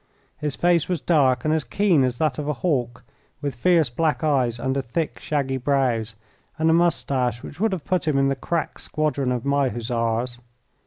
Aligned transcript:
His 0.39 0.55
face 0.55 0.89
was 0.89 0.99
dark 0.99 1.45
and 1.45 1.53
as 1.53 1.63
keen 1.63 2.03
as 2.03 2.17
that 2.17 2.39
of 2.39 2.47
a 2.47 2.53
hawk, 2.65 3.03
with 3.39 3.53
fierce 3.53 3.87
black 3.91 4.23
eyes 4.23 4.59
under 4.59 4.81
thick, 4.81 5.19
shaggy 5.19 5.57
brows, 5.57 6.15
and 6.57 6.71
a 6.71 6.73
moustache 6.73 7.43
which 7.43 7.59
would 7.59 7.71
have 7.71 7.85
put 7.85 8.07
him 8.07 8.17
in 8.17 8.27
the 8.27 8.35
crack 8.35 8.79
squadron 8.79 9.31
of 9.31 9.45
my 9.45 9.69
Hussars. 9.69 10.39